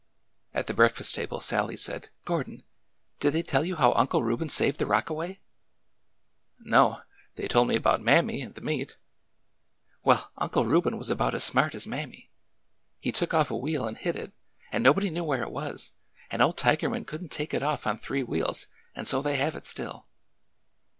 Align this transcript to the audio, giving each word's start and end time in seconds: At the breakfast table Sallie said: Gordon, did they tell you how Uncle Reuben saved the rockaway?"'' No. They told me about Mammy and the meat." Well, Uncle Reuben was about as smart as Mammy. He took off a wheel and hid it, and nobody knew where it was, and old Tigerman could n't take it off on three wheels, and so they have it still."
At 0.51 0.65
the 0.65 0.73
breakfast 0.73 1.13
table 1.13 1.39
Sallie 1.39 1.77
said: 1.77 2.09
Gordon, 2.25 2.63
did 3.19 3.33
they 3.33 3.43
tell 3.43 3.63
you 3.63 3.75
how 3.75 3.93
Uncle 3.93 4.23
Reuben 4.23 4.49
saved 4.49 4.79
the 4.79 4.87
rockaway?"'' 4.87 5.39
No. 6.75 7.03
They 7.35 7.47
told 7.47 7.67
me 7.67 7.75
about 7.75 8.01
Mammy 8.01 8.41
and 8.41 8.55
the 8.55 8.61
meat." 8.61 8.97
Well, 10.03 10.31
Uncle 10.39 10.65
Reuben 10.65 10.97
was 10.97 11.11
about 11.11 11.35
as 11.35 11.43
smart 11.43 11.75
as 11.75 11.85
Mammy. 11.85 12.31
He 12.99 13.11
took 13.11 13.31
off 13.35 13.51
a 13.51 13.55
wheel 13.55 13.85
and 13.85 13.95
hid 13.95 14.15
it, 14.15 14.33
and 14.71 14.83
nobody 14.83 15.11
knew 15.11 15.23
where 15.23 15.43
it 15.43 15.51
was, 15.51 15.93
and 16.31 16.41
old 16.41 16.57
Tigerman 16.57 17.05
could 17.05 17.21
n't 17.23 17.31
take 17.31 17.53
it 17.53 17.61
off 17.61 17.85
on 17.85 17.99
three 17.99 18.23
wheels, 18.23 18.65
and 18.95 19.07
so 19.07 19.21
they 19.21 19.35
have 19.35 19.55
it 19.55 19.67
still." 19.67 20.07